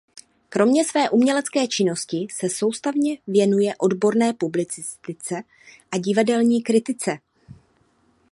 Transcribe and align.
Kromě 0.49 0.85
své 0.85 1.09
umělecké 1.09 1.67
činnosti 1.67 2.27
se 2.31 2.49
soustavně 2.49 3.17
věnuje 3.27 3.75
odborné 3.77 4.33
publicistice 4.33 5.35
a 5.91 5.97
divadelní 5.97 6.63
kritice. 6.63 7.17